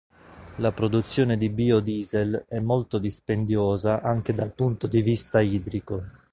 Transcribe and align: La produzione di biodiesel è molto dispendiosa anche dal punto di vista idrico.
La 0.55 0.71
produzione 0.71 1.37
di 1.37 1.51
biodiesel 1.51 2.45
è 2.47 2.57
molto 2.57 2.97
dispendiosa 2.97 4.01
anche 4.01 4.33
dal 4.33 4.51
punto 4.51 4.87
di 4.87 5.03
vista 5.03 5.41
idrico. 5.41 6.01